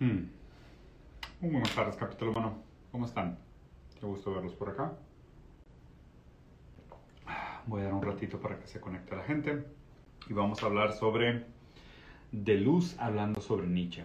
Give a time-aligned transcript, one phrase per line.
[0.00, 0.30] Hmm.
[1.42, 2.54] Muy buenas tardes, capítulo bueno.
[2.90, 3.38] ¿Cómo están?
[4.00, 4.94] Qué gusto verlos por acá.
[7.66, 9.62] Voy a dar un ratito para que se conecte la gente
[10.26, 11.44] y vamos a hablar sobre
[12.32, 14.02] De Luz hablando sobre Nietzsche.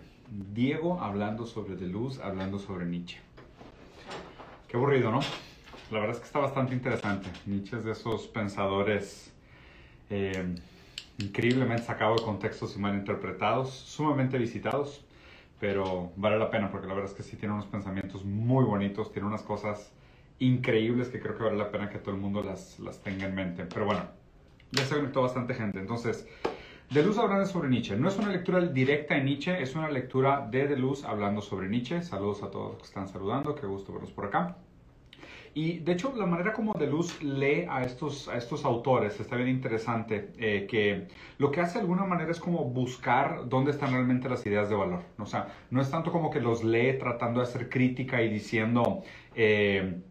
[0.51, 3.21] Diego hablando sobre De Luz hablando sobre Nietzsche.
[4.67, 5.21] Qué aburrido, ¿no?
[5.91, 7.29] La verdad es que está bastante interesante.
[7.45, 9.31] Nietzsche es de esos pensadores
[10.09, 10.55] eh,
[11.19, 15.04] increíblemente sacados de contextos y mal interpretados, sumamente visitados
[15.59, 19.11] pero vale la pena porque la verdad es que sí tiene unos pensamientos muy bonitos,
[19.11, 19.93] tiene unas cosas
[20.39, 23.35] increíbles que creo que vale la pena que todo el mundo las, las tenga en
[23.35, 23.65] mente.
[23.65, 24.01] Pero bueno,
[24.71, 26.27] ya se conectó bastante gente, entonces...
[26.89, 27.97] De Luz hablando sobre Nietzsche.
[27.97, 31.67] No es una lectura directa de Nietzsche, es una lectura de De Luz hablando sobre
[31.67, 32.03] Nietzsche.
[32.03, 34.55] Saludos a todos los que están saludando, qué gusto verlos por acá.
[35.55, 39.37] Y de hecho, la manera como De Luz lee a estos, a estos autores está
[39.37, 43.93] bien interesante, eh, que lo que hace de alguna manera es como buscar dónde están
[43.93, 45.03] realmente las ideas de valor.
[45.17, 49.01] O sea, no es tanto como que los lee tratando de hacer crítica y diciendo...
[49.33, 50.01] Eh,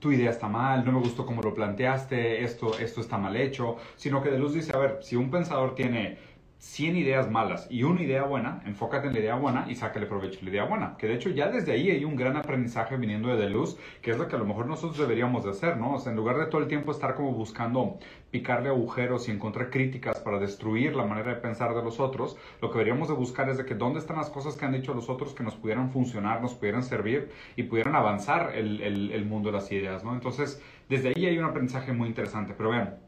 [0.00, 3.76] tu idea está mal, no me gustó cómo lo planteaste, esto, esto está mal hecho,
[3.94, 6.18] sino que De Luz dice, a ver, si un pensador tiene
[6.62, 10.38] 100 ideas malas y una idea buena, enfócate en la idea buena y sácale provecho
[10.40, 10.96] a la idea buena.
[10.96, 14.12] Que de hecho ya desde ahí hay un gran aprendizaje viniendo de, de luz, que
[14.12, 15.94] es lo que a lo mejor nosotros deberíamos de hacer, ¿no?
[15.94, 17.98] O sea, en lugar de todo el tiempo estar como buscando
[18.30, 22.70] picarle agujeros y encontrar críticas para destruir la manera de pensar de los otros, lo
[22.70, 25.10] que deberíamos de buscar es de que dónde están las cosas que han dicho los
[25.10, 29.50] otros que nos pudieran funcionar, nos pudieran servir y pudieran avanzar el, el, el mundo
[29.50, 30.14] de las ideas, ¿no?
[30.14, 32.54] Entonces, desde ahí hay un aprendizaje muy interesante.
[32.56, 32.98] Pero vean,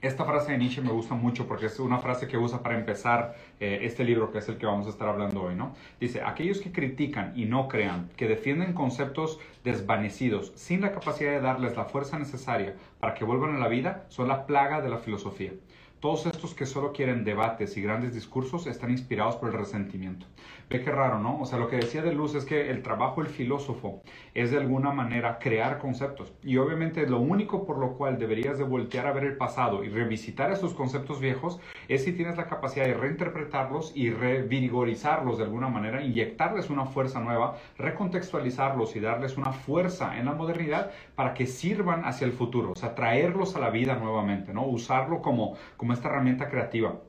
[0.00, 3.34] esta frase de Nietzsche me gusta mucho porque es una frase que usa para empezar
[3.58, 5.74] eh, este libro que es el que vamos a estar hablando hoy, ¿no?
[5.98, 11.40] Dice, aquellos que critican y no crean, que defienden conceptos desvanecidos sin la capacidad de
[11.40, 14.98] darles la fuerza necesaria para que vuelvan a la vida, son la plaga de la
[14.98, 15.52] filosofía.
[16.00, 20.26] Todos estos que solo quieren debates y grandes discursos están inspirados por el resentimiento.
[20.70, 21.40] Ve qué raro, ¿no?
[21.40, 24.58] O sea, lo que decía de Luz es que el trabajo del filósofo es de
[24.58, 26.32] alguna manera crear conceptos.
[26.44, 29.88] Y obviamente lo único por lo cual deberías de voltear a ver el pasado y
[29.88, 31.58] revisitar esos conceptos viejos
[31.88, 37.18] es si tienes la capacidad de reinterpretarlos y revigorizarlos de alguna manera, inyectarles una fuerza
[37.18, 42.72] nueva, recontextualizarlos y darles una fuerza en la modernidad para que sirvan hacia el futuro.
[42.72, 44.64] O sea, traerlos a la vida nuevamente, ¿no?
[44.64, 47.00] Usarlo como, como como esta herramienta creativa.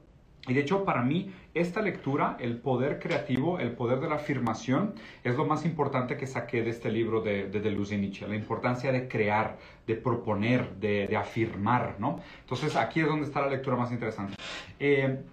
[0.48, 4.94] Y de hecho, para mí, esta lectura, el poder creativo, el poder de la afirmación,
[5.22, 8.26] es lo más importante que saqué de este libro de, de Deleuze y Nietzsche.
[8.26, 12.22] La importancia de crear, de proponer, de, de, afirmar, ¿no?
[12.40, 14.36] Entonces, aquí es donde está la lectura más interesante.
[14.80, 15.24] Eh,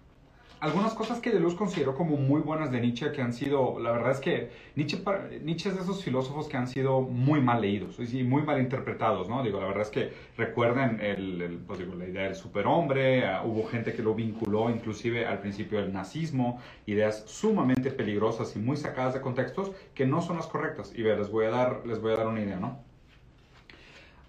[0.61, 3.93] algunas cosas que de luz considero como muy buenas de Nietzsche que han sido, la
[3.93, 5.03] verdad es que Nietzsche,
[5.43, 9.29] Nietzsche es de esos filósofos que han sido muy mal leídos y muy mal interpretados,
[9.29, 9.43] ¿no?
[9.43, 13.67] Digo, la verdad es que recuerden el, pues digo, la idea del superhombre, uh, hubo
[13.67, 19.15] gente que lo vinculó inclusive al principio del nazismo, ideas sumamente peligrosas y muy sacadas
[19.15, 20.93] de contextos que no son las correctas.
[20.95, 22.86] Y ve, les voy a dar, les voy a dar una idea, ¿no?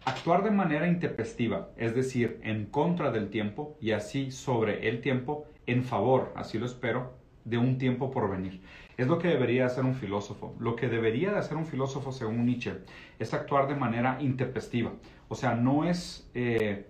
[0.08, 5.48] Actuar de manera intempestiva, es decir, en contra del tiempo y así sobre el tiempo,
[5.66, 8.62] en favor, así lo espero, de un tiempo por venir.
[8.96, 10.56] Es lo que debería hacer un filósofo.
[10.60, 12.86] Lo que debería de hacer un filósofo, según Nietzsche,
[13.20, 14.94] es actuar de manera intempestiva.
[15.28, 16.32] O sea, no es...
[16.34, 16.86] Eh,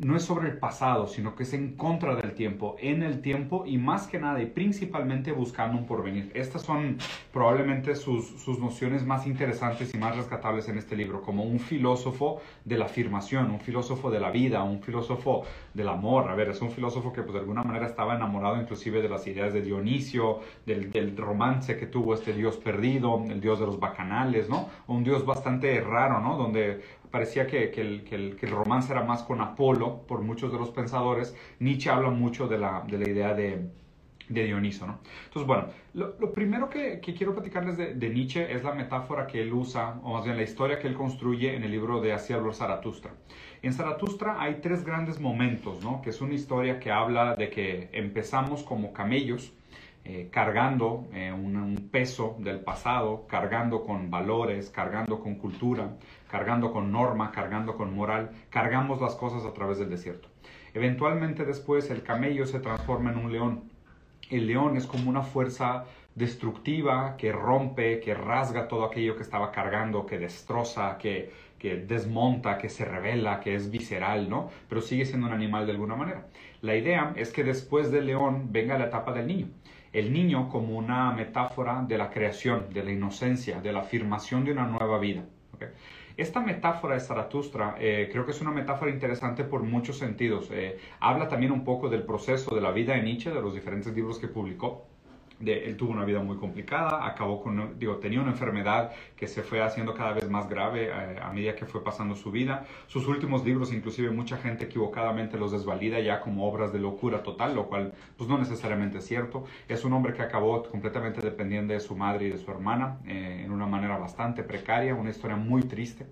[0.00, 3.64] no es sobre el pasado, sino que es en contra del tiempo, en el tiempo
[3.66, 6.30] y más que nada y principalmente buscando un porvenir.
[6.34, 6.96] Estas son
[7.32, 12.40] probablemente sus, sus, nociones más interesantes y más rescatables en este libro, como un filósofo
[12.64, 15.44] de la afirmación, un filósofo de la vida, un filósofo
[15.74, 16.30] del amor.
[16.30, 19.26] A ver, es un filósofo que pues de alguna manera estaba enamorado inclusive de las
[19.26, 23.78] ideas de Dionisio, del, del romance que tuvo este dios perdido, el dios de los
[23.78, 24.68] bacanales, ¿no?
[24.86, 26.36] Un dios bastante raro, ¿no?
[26.36, 30.22] Donde parecía que, que, el, que, el, que, el, romance era más con Apolo por
[30.22, 31.36] muchos de los pensadores.
[31.58, 33.70] Nietzsche habla mucho de la, de la idea de,
[34.28, 35.00] de Dioniso, ¿no?
[35.24, 39.42] Entonces, bueno, lo, primero que, que, quiero platicarles de, de, Nietzsche es la metáfora que
[39.42, 42.32] él usa, o más bien la historia que él construye en el libro de Así
[42.32, 43.12] habló Zaratustra.
[43.62, 46.00] En Zaratustra hay tres grandes momentos, ¿no?
[46.00, 49.52] Que es una historia que habla de que empezamos como camellos,
[50.02, 55.90] eh, cargando eh, un, peso del pasado, cargando con valores, cargando con cultura,
[56.30, 60.28] cargando con norma, cargando con moral, cargamos las cosas a través del desierto.
[60.72, 63.64] Eventualmente después el camello se transforma en un león.
[64.30, 69.52] El león es como una fuerza destructiva que rompe, que rasga todo aquello que estaba
[69.52, 74.48] cargando, que destroza, que, que desmonta, que se revela, que es visceral, ¿no?
[74.68, 76.26] Pero sigue siendo un animal de alguna manera.
[76.62, 79.48] La idea es que después del león venga la etapa del niño
[79.92, 84.52] el niño como una metáfora de la creación, de la inocencia, de la afirmación de
[84.52, 85.24] una nueva vida.
[86.16, 90.50] Esta metáfora de Zaratustra eh, creo que es una metáfora interesante por muchos sentidos.
[90.52, 93.94] Eh, habla también un poco del proceso de la vida de Nietzsche, de los diferentes
[93.94, 94.89] libros que publicó.
[95.46, 99.62] Él tuvo una vida muy complicada, acabó con, digo, tenía una enfermedad que se fue
[99.62, 102.66] haciendo cada vez más grave eh, a medida que fue pasando su vida.
[102.86, 107.54] Sus últimos libros, inclusive mucha gente equivocadamente los desvalida ya como obras de locura total,
[107.54, 109.44] lo cual pues no necesariamente es cierto.
[109.68, 113.42] Es un hombre que acabó completamente dependiente de su madre y de su hermana eh,
[113.44, 116.06] en una manera bastante precaria, una historia muy triste.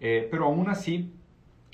[0.00, 1.12] Eh, pero aún así,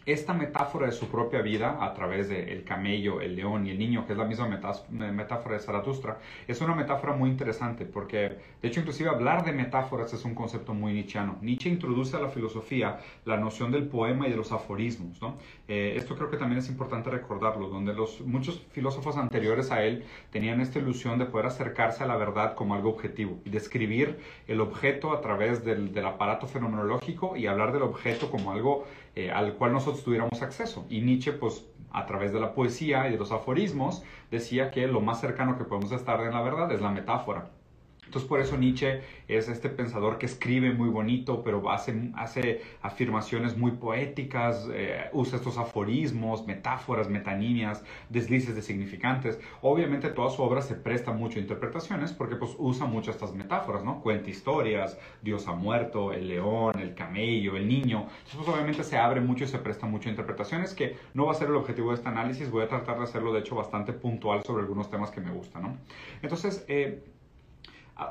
[0.07, 3.79] esta metáfora de su propia vida a través del el camello, el león y el
[3.79, 8.69] niño, que es la misma metáfora de Zaratustra, es una metáfora muy interesante porque, de
[8.69, 11.39] hecho, inclusive hablar de metáforas es un concepto muy nichiano.
[11.43, 15.21] Nietzsche introduce a la filosofía la noción del poema y de los aforismos.
[15.21, 15.39] ¿no?
[15.67, 20.05] Eh, esto creo que también es importante recordarlo, donde los, muchos filósofos anteriores a él
[20.31, 24.61] tenían esta ilusión de poder acercarse a la verdad como algo objetivo y describir el
[24.61, 28.87] objeto a través del aparato fenomenológico y hablar del objeto como algo
[29.17, 30.87] eh, al cual nosotros tuviéramos acceso.
[30.91, 35.01] Y Nietzsche, pues a través de la poesía y de los aforismos, decía que lo
[35.01, 37.51] más cercano que podemos estar en la verdad es la metáfora.
[38.07, 43.57] Entonces por eso Nietzsche es este pensador que escribe muy bonito, pero hace, hace afirmaciones
[43.57, 49.39] muy poéticas, eh, usa estos aforismos, metáforas, metanimias, deslices de significantes.
[49.61, 53.85] Obviamente toda su obra se presta mucho a interpretaciones porque pues usa mucho estas metáforas,
[53.85, 54.01] ¿no?
[54.01, 58.07] Cuenta historias, Dios ha muerto, el león, el camello, el niño.
[58.09, 61.33] Entonces pues obviamente se abre mucho y se presta mucho a interpretaciones que no va
[61.33, 63.93] a ser el objetivo de este análisis, voy a tratar de hacerlo de hecho bastante
[63.93, 65.77] puntual sobre algunos temas que me gustan, ¿no?
[66.23, 67.03] Entonces, eh,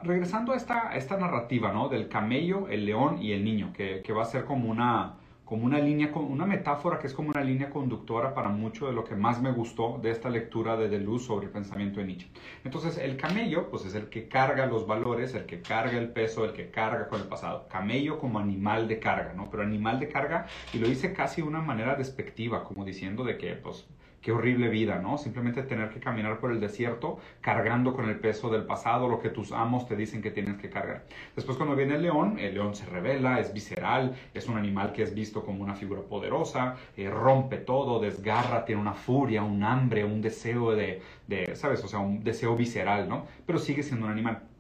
[0.04, 1.90] regresando a esta, narrativa, ¿no?
[1.90, 5.14] Del camello, el león y el niño, que, va a ser como una,
[5.46, 9.04] como una línea, una metáfora que es como una línea conductora para mucho de lo
[9.04, 12.28] que más me gustó de esta lectura de Deleuze sobre el pensamiento de Nietzsche.
[12.64, 16.46] Entonces, el camello, pues es el que carga los valores, el que carga el peso,
[16.46, 17.68] el que carga con el pasado.
[17.70, 19.52] Camello como animal de carga, ¿no?
[19.52, 23.38] Pero animal de carga, y lo hice casi de una manera despectiva, como diciendo de
[23.38, 23.88] que, pues,
[24.26, 25.20] qué horrible vida, ¿no?
[25.20, 29.30] Simplemente tener que caminar por el desierto cargando con el peso del pasado, lo que
[29.30, 31.06] tus amos te dicen que tienes que cargar.
[31.36, 35.04] Después cuando viene el león, el león se revela, es visceral, es un animal que
[35.04, 40.04] es visto como una figura poderosa, eh, rompe todo, desgarra, tiene una furia, un hambre,
[40.04, 41.84] un deseo de, de, ¿sabes?
[41.84, 43.28] O sea, un deseo visceral, ¿no?
[43.46, 44.55] Pero sigue siendo un animal.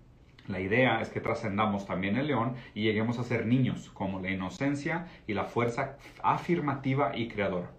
[0.48, 4.30] La idea es que trascendamos también el león y lleguemos a ser niños, como la
[4.30, 7.72] inocencia y la fuerza afirmativa y creadora.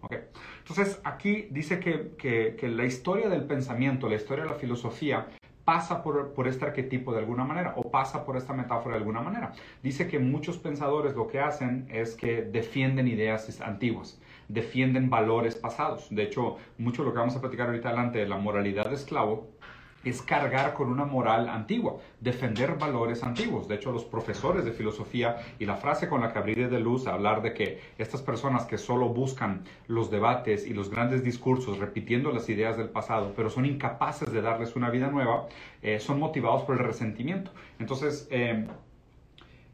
[0.59, 5.29] Entonces, aquí dice que, la historia del pensamiento, la historia de la filosofía,
[5.65, 9.21] pasa por, por, este arquetipo de alguna manera o pasa por esta metáfora de alguna
[9.21, 9.53] manera.
[9.83, 16.07] Dice que muchos pensadores lo que hacen es que defienden ideas antiguas, defienden valores pasados.
[16.11, 19.56] De hecho, mucho lo que vamos a platicar ahorita adelante de la moralidad de esclavo
[20.05, 23.67] es cargar con una moral antigua, defender valores antiguos.
[23.67, 27.07] De hecho, los profesores de filosofía y la frase con la que abrí de luz
[27.07, 32.31] hablar de que estas personas que solo buscan los debates y los grandes discursos repitiendo
[32.31, 35.47] las ideas del pasado, pero son incapaces de darles una vida nueva,
[35.83, 37.51] eh, son motivados por el resentimiento.
[37.79, 38.67] Entonces, eh,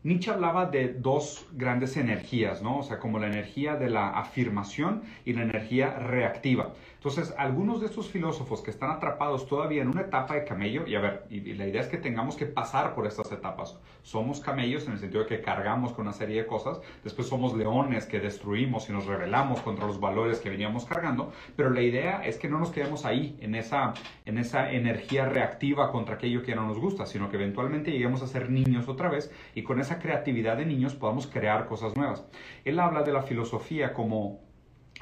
[0.05, 2.79] Nietzsche hablaba de dos grandes energías, ¿no?
[2.79, 6.75] O sea, como la energía de la afirmación y la energía reactiva.
[7.05, 10.95] Entonces, algunos de estos filósofos que están atrapados todavía en una etapa de camello, y
[10.95, 13.77] a ver, y, la idea es que tengamos que pasar por estas etapas.
[14.03, 17.55] Somos camellos en el sentido de que cargamos con una serie de cosas, después somos
[17.55, 22.25] leones que destruimos y nos rebelamos contra los valores que veníamos cargando, pero la idea
[22.25, 23.95] es que no nos quedemos ahí, en esa,
[24.25, 28.29] en esa energía reactiva contra aquello que no nos gusta, sino que eventualmente lleguemos a
[28.29, 32.25] ser niños otra vez y con esa creatividad de niños podamos crear cosas nuevas.
[32.65, 34.52] Él habla de la filosofía como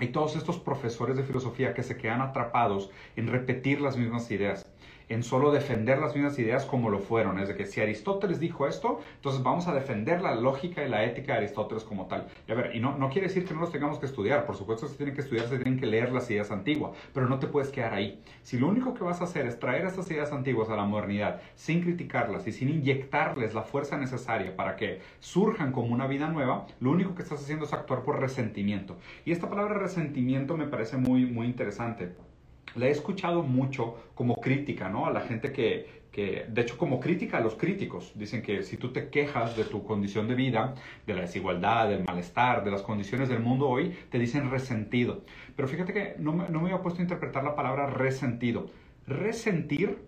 [0.00, 4.66] hay todos estos profesores de filosofía que se quedan atrapados en repetir las mismas ideas
[5.10, 7.38] en solo defender las mismas ideas como lo fueron.
[7.40, 11.04] Es de que si Aristóteles dijo esto, entonces vamos a defender la lógica y la
[11.04, 12.28] ética de Aristóteles como tal.
[12.46, 14.46] Y a ver, y no, no quiere decir que no los tengamos que estudiar.
[14.46, 17.40] Por supuesto, se tienen que estudiar, se tienen que leer las ideas antiguas, pero no
[17.40, 18.22] te puedes quedar ahí.
[18.42, 21.42] Si lo único que vas a hacer es traer estas ideas antiguas a la modernidad
[21.56, 26.68] sin criticarlas y sin inyectarles la fuerza necesaria para que surjan como una vida nueva,
[26.78, 28.96] lo único que estás haciendo es actuar por resentimiento.
[29.24, 32.29] Y esta palabra resentimiento me parece muy, muy interesante
[32.74, 35.06] la he escuchado mucho como crítica, ¿no?
[35.06, 38.12] A la gente que, que, de hecho, como crítica a los críticos.
[38.14, 40.74] Dicen que si tú te quejas de tu condición de vida,
[41.06, 45.22] de la desigualdad, del malestar, de las condiciones del mundo hoy, te dicen resentido.
[45.56, 48.66] Pero fíjate que no no me había puesto a interpretar la palabra resentido.
[49.06, 49.98] Resentir,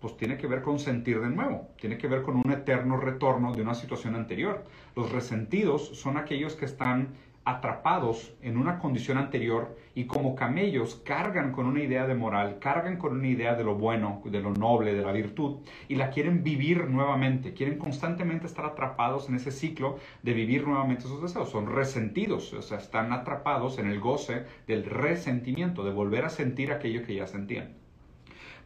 [0.00, 3.52] pues tiene que ver con sentir de nuevo, tiene que ver con un eterno retorno
[3.52, 4.64] de una situación anterior.
[4.94, 7.14] Los resentidos son aquellos que están
[7.46, 12.98] atrapados en una condición anterior y como camellos cargan con una idea de moral, cargan
[12.98, 16.42] con una idea de lo bueno, de lo noble, de la virtud y la quieren
[16.42, 21.72] vivir nuevamente, quieren constantemente estar atrapados en ese ciclo de vivir nuevamente esos deseos, son
[21.72, 27.04] resentidos, o sea, están atrapados en el goce del resentimiento, de volver a sentir aquello
[27.04, 27.85] que ya sentían.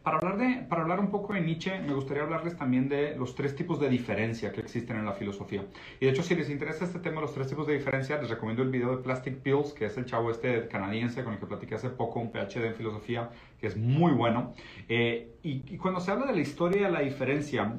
[0.03, 3.35] Para hablar, de, para hablar un poco de Nietzsche, me gustaría hablarles también de los
[3.35, 5.63] tres tipos de diferencia que existen en la filosofía.
[5.99, 8.63] Y de hecho, si les interesa este tema, los tres tipos de diferencia, les recomiendo
[8.63, 11.75] el video de Plastic Pills, que es el chavo este canadiense con el que platiqué
[11.75, 13.29] hace poco, un PhD en filosofía,
[13.59, 14.55] que es muy bueno.
[14.89, 17.71] Eh, y, y cuando se habla de la historia de la diferencia,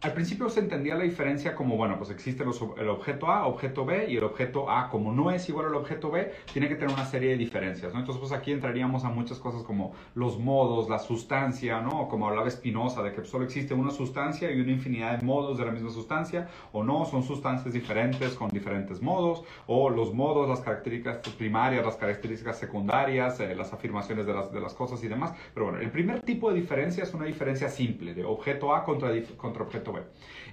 [0.00, 4.06] al principio se entendía la diferencia como, bueno, pues existe el objeto A, objeto B,
[4.08, 7.04] y el objeto A, como no es igual al objeto B, tiene que tener una
[7.04, 7.98] serie de diferencias, ¿no?
[7.98, 12.06] Entonces, pues aquí entraríamos a muchas cosas como los modos, la sustancia, ¿no?
[12.06, 15.64] Como hablaba Spinoza, de que solo existe una sustancia y una infinidad de modos de
[15.64, 20.60] la misma sustancia, o no, son sustancias diferentes con diferentes modos, o los modos, las
[20.60, 25.32] características primarias, las características secundarias, eh, las afirmaciones de las, de las cosas y demás.
[25.52, 29.10] Pero bueno, el primer tipo de diferencia es una diferencia simple, de objeto A contra,
[29.36, 29.87] contra objeto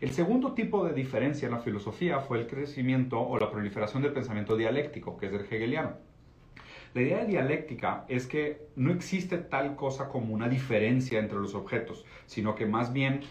[0.01, 4.13] el segundo tipo de diferencia en la filosofía fue el crecimiento o la proliferación del
[4.13, 5.93] pensamiento dialéctico, que es el hegeliano.
[6.93, 11.53] La idea de dialéctica es que no existe tal cosa como una diferencia entre los
[11.53, 13.21] objetos, sino que más bien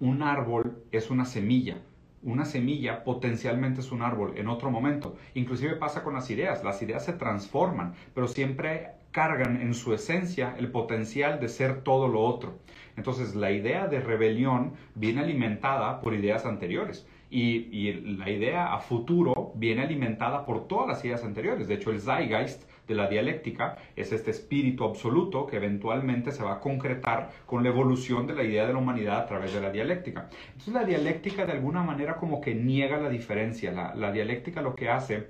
[0.00, 1.78] un árbol es una semilla.
[2.22, 5.16] Una semilla potencialmente es un árbol en otro momento.
[5.34, 6.62] Inclusive pasa con las ideas.
[6.62, 12.08] Las ideas se transforman, pero siempre cargan en su esencia el potencial de ser todo
[12.08, 12.58] lo otro.
[12.96, 19.52] Entonces la idea de rebelión viene alimentada por ideas anteriores y, la idea a futuro
[19.54, 21.68] viene alimentada por todas las ideas anteriores.
[21.68, 26.54] De hecho, el zeitgeist de la dialéctica es este espíritu absoluto que eventualmente se va
[26.54, 29.70] a concretar con la evolución de la idea de la humanidad a través de la
[29.70, 30.30] dialéctica.
[30.46, 33.72] Entonces la dialéctica de alguna manera como que niega la diferencia.
[33.72, 35.28] La, la dialéctica lo que hace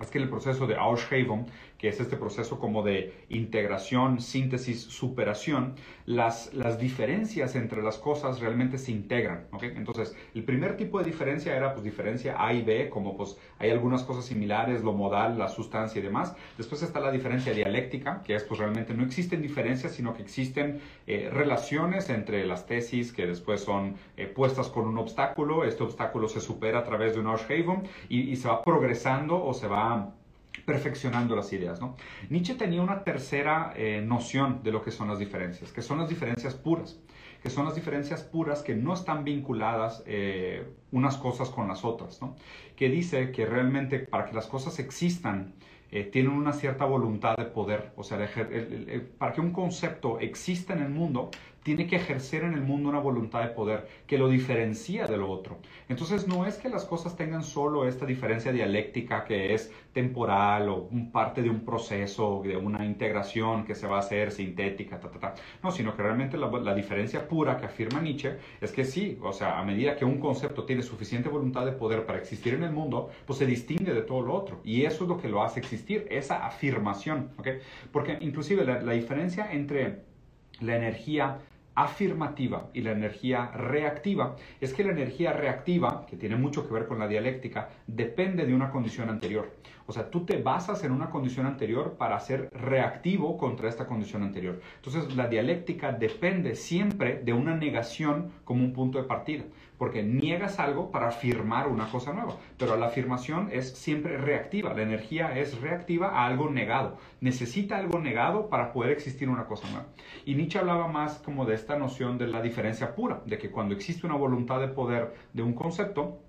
[0.00, 1.46] es que el proceso de Aushaven,
[1.84, 5.74] que es este proceso como de integración, síntesis, superación,
[6.06, 9.48] las, las diferencias entre las cosas realmente se integran.
[9.52, 9.74] ¿okay?
[9.76, 13.68] Entonces, el primer tipo de diferencia era pues diferencia A y B, como pues hay
[13.68, 16.34] algunas cosas similares, lo modal, la sustancia y demás.
[16.56, 20.80] Después está la diferencia dialéctica, que es pues realmente no existen diferencias, sino que existen
[21.06, 25.64] eh, relaciones entre las tesis que después son eh, puestas con un obstáculo.
[25.64, 29.52] Este obstáculo se supera a través de un Aushaven y, y se va progresando o
[29.52, 30.14] se va
[30.64, 31.80] perfeccionando las ideas.
[31.80, 31.96] ¿no?
[32.30, 36.08] Nietzsche tenía una tercera eh, noción de lo que son las diferencias, que son las
[36.08, 36.98] diferencias puras,
[37.42, 42.20] que son las diferencias puras que no están vinculadas eh, unas cosas con las otras,
[42.22, 42.36] ¿no?
[42.76, 45.54] que dice que realmente para que las cosas existan,
[45.90, 47.92] eh, tienen una cierta voluntad de poder.
[47.96, 48.18] O sea,
[49.16, 51.30] para que un concepto exista en el mundo,
[51.64, 55.30] tiene que ejercer en el mundo una voluntad de poder que lo diferencia de lo
[55.30, 55.58] otro.
[55.88, 60.88] Entonces no es que las cosas tengan solo esta diferencia dialéctica que es temporal o
[61.10, 65.18] parte de un proceso, de una integración que se va a hacer sintética, ta, ta,
[65.18, 65.34] ta.
[65.62, 69.32] no, sino que realmente la, la diferencia pura que afirma Nietzsche es que sí, o
[69.32, 72.72] sea, a medida que un concepto tiene suficiente voluntad de poder para existir en el
[72.72, 74.60] mundo, pues se distingue de todo lo otro.
[74.64, 77.48] Y eso es lo que lo hace existir, esa afirmación, ¿ok?
[77.90, 80.02] Porque inclusive la, la diferencia entre
[80.60, 81.38] la energía
[81.74, 86.86] afirmativa y la energía reactiva es que la energía reactiva, que tiene mucho que ver
[86.86, 89.50] con la dialéctica, depende de una condición anterior.
[89.86, 94.22] O sea, tú te basas en una condición anterior para ser reactivo contra esta condición
[94.22, 94.60] anterior.
[94.76, 99.44] Entonces, la dialéctica depende siempre de una negación como un punto de partida,
[99.78, 104.82] porque niegas algo para afirmar una cosa nueva, pero la afirmación es siempre reactiva, la
[104.82, 109.86] energía es reactiva a algo negado, necesita algo negado para poder existir una cosa nueva.
[110.24, 113.74] Y Nietzsche hablaba más como de esta noción de la diferencia pura, de que cuando
[113.74, 116.20] existe una voluntad de poder de un concepto,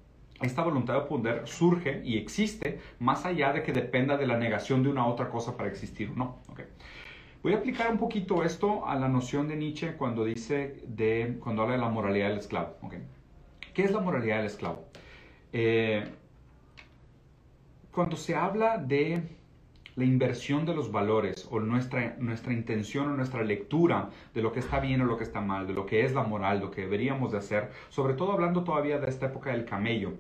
[0.42, 4.84] esta voluntad de poder surge y existe más allá de que dependa de la negación
[4.84, 6.40] de una otra cosa para existir o no.
[7.42, 11.62] Voy a aplicar un poquito esto a la noción de Nietzsche cuando dice de, cuando
[11.62, 12.75] habla de la moralidad del esclavo.
[13.75, 14.86] ¿Qué es la moralidad del esclavo?
[15.51, 16.05] Eh,
[17.91, 19.22] cuando se habla de
[19.98, 24.62] la inversión de los valores o nuestra, nuestra intención o nuestra lectura de lo que
[24.62, 26.82] está bien o lo que está mal, de lo que es la moral, lo que
[26.82, 30.13] deberíamos de hacer, sobre todo hablando todavía de esta época del camello.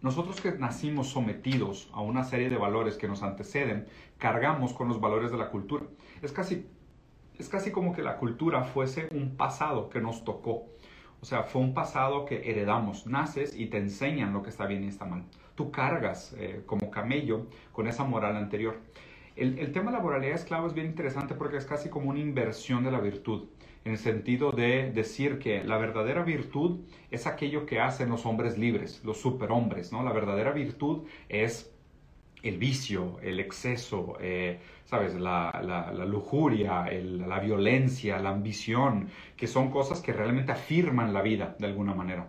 [0.00, 5.00] Nosotros que nacimos sometidos a una serie de valores que nos anteceden, cargamos con los
[5.00, 5.84] valores de la cultura.
[6.22, 6.64] Es casi,
[7.40, 10.66] es casi como que la cultura fuese un pasado que nos tocó.
[11.20, 13.06] O sea, fue un pasado que heredamos.
[13.06, 15.24] Naces y te enseñan lo que está bien y está mal.
[15.54, 18.78] Tú cargas eh, como camello con esa moral anterior.
[19.34, 22.18] El, el, tema de la moralidad esclavo es bien interesante porque es casi como una
[22.18, 23.48] inversión de la virtud,
[23.84, 28.58] en el sentido de decir que la verdadera virtud es aquello que hacen los hombres
[28.58, 30.02] libres, los superhombres, ¿no?
[30.02, 31.72] La verdadera virtud es
[32.42, 35.14] el vicio, el exceso, eh, ¿sabes?
[35.14, 35.52] La,
[36.06, 41.94] lujuria, la violencia, la ambición, que son cosas que realmente afirman la vida de alguna
[41.94, 42.28] manera.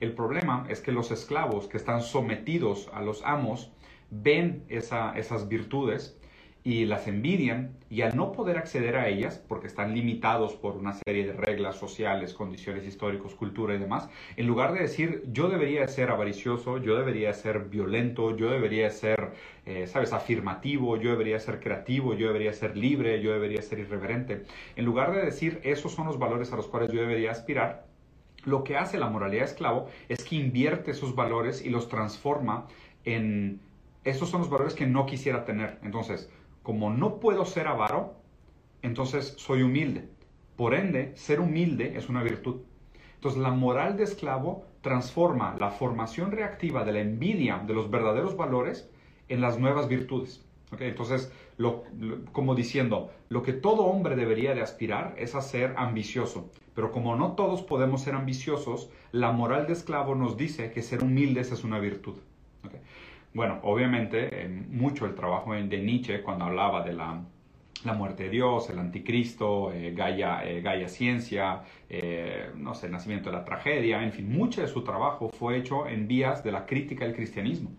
[0.00, 3.72] El problema es que los esclavos que están sometidos a los amos
[4.10, 6.18] ven esas virtudes
[6.66, 10.94] y las envidian y al no poder acceder a ellas, porque están limitados por una
[10.94, 15.86] serie de reglas sociales, condiciones históricos, cultura y demás, en lugar de decir yo debería
[15.86, 19.30] ser avaricioso, yo debería ser violento, yo debería ser,
[19.64, 24.42] eh, sabes, afirmativo, yo debería ser creativo, yo debería ser libre, yo debería ser irreverente,
[24.74, 27.86] en lugar de decir esos son los valores a los cuales yo debería aspirar,
[28.44, 32.66] lo que hace la moralidad esclavo es que invierte esos valores y los transforma
[33.04, 33.60] en...
[34.04, 35.80] Esos son los valores que no quisiera tener.
[35.82, 36.30] Entonces,
[36.66, 38.16] como no puedo ser avaro,
[38.82, 40.08] entonces soy humilde.
[40.56, 42.56] Por ende, ser humilde es una virtud.
[43.14, 48.36] Entonces, la moral de esclavo transforma la formación reactiva de la envidia de los verdaderos
[48.36, 48.90] valores
[49.28, 50.44] en las nuevas virtudes.
[50.80, 51.32] Entonces,
[52.32, 56.50] como diciendo, lo que todo hombre debería de aspirar es a ser ambicioso.
[56.74, 61.04] Pero como no todos podemos ser ambiciosos, la moral de esclavo nos dice que ser
[61.04, 62.16] humildes es una virtud.
[63.36, 67.20] Bueno, obviamente, mucho el trabajo de Nietzsche cuando hablaba de la,
[67.94, 73.36] muerte de Dios, el anticristo, eh, Gaia, eh, Ciencia, eh, no sé, el nacimiento de
[73.36, 77.04] la tragedia, en fin, mucho de su trabajo fue hecho en vías de la crítica
[77.04, 77.72] del cristianismo,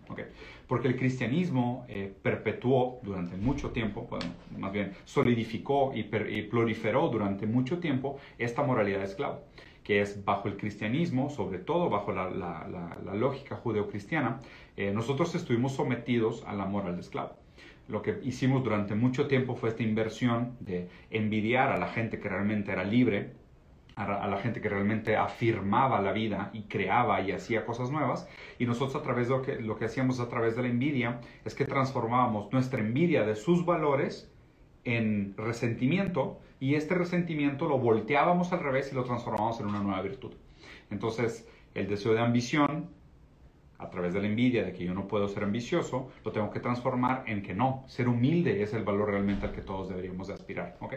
[0.68, 1.84] porque el cristianismo
[2.22, 8.62] perpetuó durante mucho tiempo, bueno, más bien solidificó y, y proliferó durante mucho tiempo esta
[8.62, 9.40] moralidad de esclavo
[9.88, 14.38] que es bajo el cristianismo, sobre todo bajo la, lógica judeocristiana,
[14.76, 17.38] eh, nosotros estuvimos sometidos a la moral de esclavo.
[17.88, 22.28] Lo que hicimos durante mucho tiempo fue esta inversión de envidiar a la gente que
[22.28, 23.32] realmente era libre,
[23.96, 28.28] a, la gente que realmente afirmaba la vida y creaba y hacía cosas nuevas.
[28.58, 31.22] Y nosotros a través de lo que, lo que hacíamos a través de la envidia
[31.46, 34.30] es que transformábamos nuestra envidia de sus valores
[34.84, 40.02] en resentimiento y este resentimiento lo volteábamos al revés y lo transformábamos en una nueva
[40.02, 40.32] virtud.
[40.90, 42.90] Entonces, el deseo de ambición,
[43.78, 46.60] a través de la envidia de que yo no puedo ser ambicioso, lo tengo que
[46.60, 50.34] transformar en que no, ser humilde es el valor realmente al que todos deberíamos de
[50.34, 50.76] aspirar.
[50.80, 50.94] ¿ok?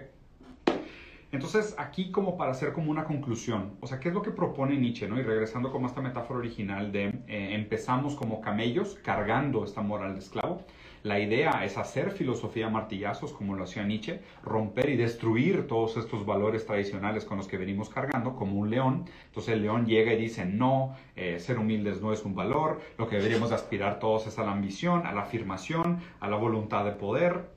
[1.32, 4.78] Entonces, aquí como para hacer como una conclusión, o sea, ¿qué es lo que propone
[4.78, 5.08] Nietzsche?
[5.08, 5.18] ¿no?
[5.18, 10.14] Y regresando como a esta metáfora original de eh, empezamos como camellos cargando esta moral
[10.14, 10.66] de esclavo,
[11.04, 16.26] la idea es hacer filosofía martillazos, como lo hacía Nietzsche, romper y destruir todos estos
[16.26, 19.06] valores tradicionales con los que venimos cargando, como un león.
[19.26, 23.08] Entonces el león llega y dice, no, eh, ser humildes no es un valor, lo
[23.08, 26.92] que deberíamos aspirar todos es a la ambición, a la afirmación, a la voluntad de
[26.92, 27.50] poder,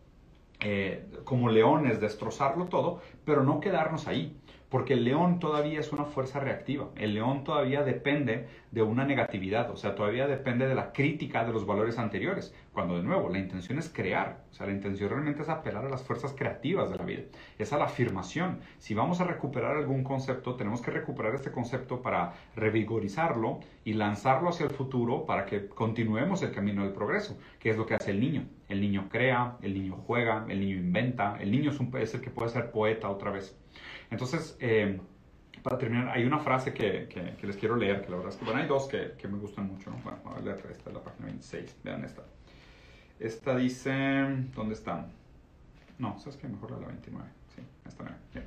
[0.61, 4.35] eh, como leones destrozarlo todo, pero no quedarnos ahí
[4.74, 9.70] porque el león todavía es una fuerza reactiva, el león todavía depende de una negatividad,
[9.70, 13.38] o sea, todavía depende de la crítica de los valores anteriores, cuando de nuevo la
[13.38, 16.96] intención es crear, o sea, la intención realmente es apelar a las fuerzas creativas de
[16.96, 17.22] la vida,
[17.56, 18.62] es a la afirmación.
[18.78, 24.48] Si vamos a recuperar algún concepto, tenemos que recuperar este concepto para revigorizarlo y lanzarlo
[24.48, 28.10] hacia el futuro para que continuemos el camino del progreso, que es lo que hace
[28.10, 28.48] el niño.
[28.68, 32.22] El niño crea, el niño juega, el niño inventa, el niño es, un, es el
[32.22, 33.56] que puede ser poeta otra vez.
[34.11, 35.01] Entonces, eh,
[35.62, 38.45] para terminar, hay una frase que, que, les quiero leer, que la verdad es que,
[38.45, 39.97] bueno, hay dos que, que me gustan mucho, ¿no?
[40.03, 42.23] Bueno, voy a leer esta, es la página 26, vean esta.
[43.19, 43.93] Esta dice,
[44.55, 45.07] ¿dónde está?
[45.99, 46.49] No, ¿sabes qué?
[46.49, 48.47] Mejor la de la 29, sí, esta bien.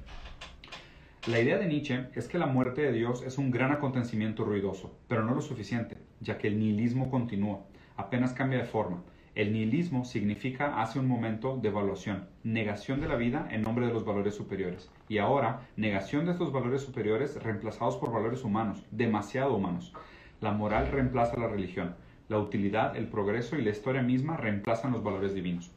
[1.27, 4.97] La idea de Nietzsche es que la muerte de Dios es un gran acontecimiento ruidoso,
[5.07, 7.61] pero no lo suficiente, ya que el nihilismo continúa,
[7.97, 9.01] apenas cambia de forma
[9.37, 14.03] el nihilismo significa hace un momento devaluación, negación de la vida en nombre de los
[14.03, 14.89] valores superiores.
[15.09, 19.93] Y ahora, negación de estos valores superiores reemplazados por valores humanos, demasiado humanos.
[20.41, 21.95] La moral reemplaza la religión.
[22.27, 25.71] La utilidad, el progreso y la historia misma reemplazan los valores divinos.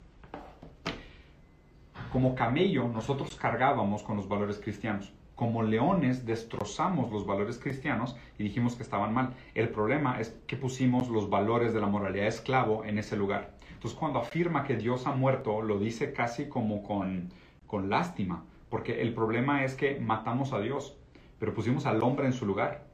[2.12, 5.12] Como camello, nosotros cargábamos con los valores cristianos.
[5.37, 9.35] Como leones, destrozamos los valores cristianos y dijimos que estaban mal.
[9.55, 13.53] El problema es que pusimos los valores de la moralidad esclavo en ese lugar.
[13.73, 17.31] Entonces, cuando afirma que Dios ha muerto, lo dice casi como con,
[17.66, 20.96] con lástima, porque el problema es que matamos a Dios,
[21.38, 22.87] pero pusimos al hombre en su lugar.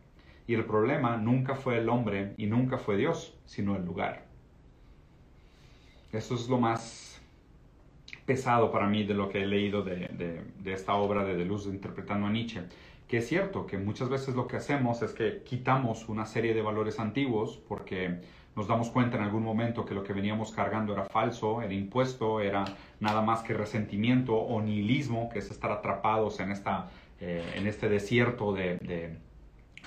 [0.48, 4.24] Y el problema nunca fue el hombre y nunca fue Dios, sino el lugar.
[6.12, 7.20] Eso es lo más
[8.24, 12.26] pesado para mí de lo que he leído de, de, esta obra de Deleuze interpretando
[12.26, 12.62] a Nietzsche.
[13.06, 16.62] Que es cierto que muchas veces lo que hacemos es que quitamos una serie de
[16.62, 18.20] valores antiguos porque
[18.56, 22.40] nos damos cuenta en algún momento que lo que veníamos cargando era falso, era impuesto,
[22.40, 22.64] era
[23.00, 26.88] nada más que resentimiento o nihilismo, que es estar atrapados en, esta,
[27.20, 29.18] eh, en este desierto de,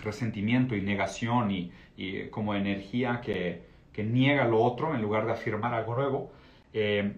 [0.01, 1.71] resentimiento y negación y,
[2.29, 6.32] como energía que, que, niega lo otro en lugar de afirmar algo nuevo.
[6.71, 7.13] Eh,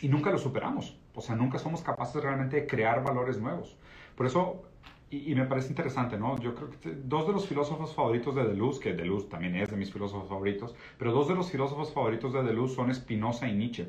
[0.00, 0.96] y nunca lo superamos.
[1.14, 3.76] O sea, nunca somos capaces realmente de crear valores nuevos.
[4.16, 4.64] Por eso,
[5.12, 6.38] y, me parece interesante, ¿no?
[6.40, 9.76] Yo creo que dos de los filósofos favoritos de Deleuze, que Deleuze también es de
[9.76, 13.88] mis filósofos favoritos, pero dos de los filósofos favoritos de Deleuze son Spinoza y Nietzsche.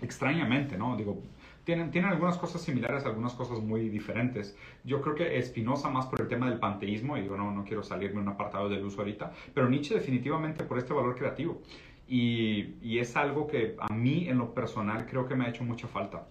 [0.00, 0.96] extrañamente, ¿no?
[0.96, 1.22] Digo,
[1.64, 4.56] tienen, tienen algunas cosas similares, algunas cosas muy diferentes.
[4.84, 7.82] Yo creo que Spinoza más por el tema del panteísmo, y yo no, no quiero
[7.82, 11.60] salirme un apartado del uso ahorita, pero Nietzsche definitivamente por este valor creativo.
[12.08, 15.64] Y, y es algo que a mí en lo personal creo que me ha hecho
[15.64, 16.26] mucha falta.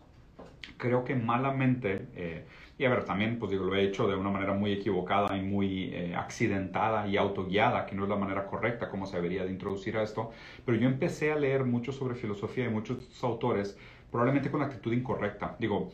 [0.78, 2.46] Creo que malamente, eh,
[2.82, 5.42] y a ver, también pues digo, lo he hecho de una manera muy equivocada y
[5.44, 9.52] muy eh, accidentada y autoguiada, que no es la manera correcta como se debería de
[9.52, 10.32] introducir a esto,
[10.66, 13.78] pero yo empecé a leer mucho sobre filosofía y muchos autores
[14.10, 15.56] probablemente con la actitud incorrecta.
[15.60, 15.92] Digo,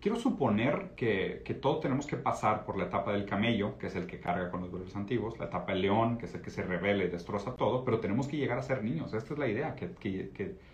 [0.00, 3.96] quiero suponer que, que todos tenemos que pasar por la etapa del camello, que es
[3.96, 6.50] el que carga con los valores antiguos, la etapa del león, que es el que
[6.50, 9.12] se revela y destroza todo, pero tenemos que llegar a ser niños.
[9.12, 10.30] Esta es la idea, que, que,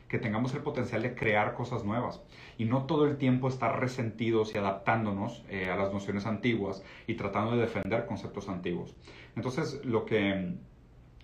[0.09, 2.23] que, tengamos el potencial de crear cosas nuevas
[2.57, 7.15] y no todo el tiempo estar resentidos y adaptándonos eh, a las nociones antiguas y
[7.15, 8.95] tratando de defender conceptos antiguos.
[9.35, 10.55] Entonces, lo que...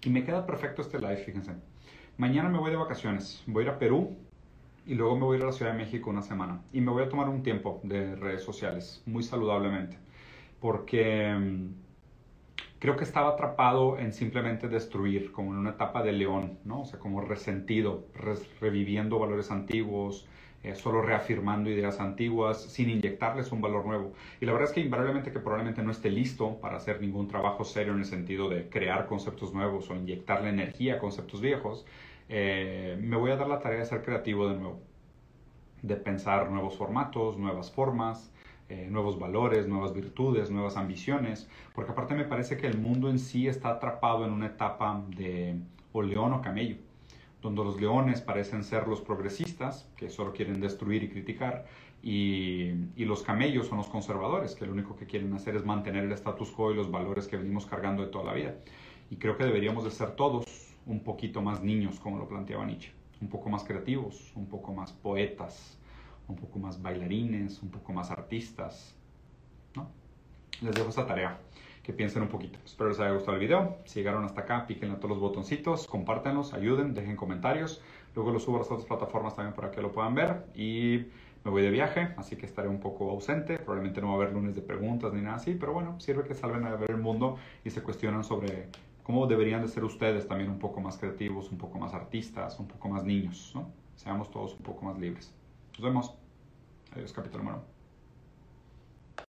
[0.02, 1.52] Y me queda perfecto este live, fíjense.
[2.16, 4.16] Mañana me voy de vacaciones, voy a ir a Perú
[4.90, 6.90] y luego me voy a ir a la Ciudad de México una semana y me
[6.90, 9.96] voy a tomar un tiempo de redes sociales, muy saludablemente,
[10.58, 11.68] porque mm,
[12.80, 16.80] creo que estaba atrapado en simplemente destruir, como en una etapa de león, ¿no?
[16.80, 18.08] O sea, como resentido,
[18.60, 20.26] reviviendo valores antiguos,
[20.64, 24.12] eh, solo reafirmando ideas antiguas, sin inyectarles un valor nuevo.
[24.40, 27.62] Y la verdad es que invariablemente que probablemente no esté listo para hacer ningún trabajo
[27.62, 31.86] serio en el sentido de crear conceptos nuevos o inyectarle energía a conceptos viejos,
[32.32, 34.80] eh, me voy a dar la tarea de ser creativo de nuevo,
[35.82, 38.30] de pensar nuevos formatos, nuevas formas,
[38.68, 43.18] eh, nuevos valores, nuevas virtudes, nuevas ambiciones, porque aparte me parece que el mundo en
[43.18, 45.56] sí está atrapado en una etapa de
[45.92, 46.76] o león o camello,
[47.42, 51.66] donde los leones parecen ser los progresistas, que solo quieren destruir y criticar,
[52.00, 56.12] y, los camellos son los conservadores, que lo único que quieren hacer es mantener el
[56.12, 58.54] status quo y los valores que venimos cargando de toda la vida.
[59.10, 60.44] Y creo que deberíamos de ser todos
[60.90, 64.92] un poquito más niños, como lo planteaba Nietzsche, un poco más creativos, un poco más
[64.92, 65.78] poetas,
[66.28, 68.94] un poco más bailarines, un poco más artistas.
[69.74, 69.88] ¿no?
[70.60, 71.38] Les dejo esa tarea,
[71.82, 72.58] que piensen un poquito.
[72.64, 73.78] Espero les haya gustado el video.
[73.84, 77.80] Si llegaron hasta acá, píquenle a todos los botoncitos, compártanlos, ayuden, dejen comentarios.
[78.16, 80.44] Luego los subo a las otras plataformas también para que lo puedan ver.
[80.56, 81.06] Y
[81.44, 83.58] me voy de viaje, así que estaré un poco ausente.
[83.58, 86.34] Probablemente no va a haber lunes de preguntas ni nada así, pero bueno, sirve que
[86.34, 88.68] salven a ver el mundo y se cuestionan sobre
[89.02, 92.68] cómo deberían de ser ustedes también un poco más creativos, un poco más artistas, un
[92.68, 93.70] poco más niños, ¿no?
[93.96, 95.34] Seamos todos un poco más libres.
[95.72, 96.14] Nos vemos.
[96.92, 97.69] Adiós, capítulo número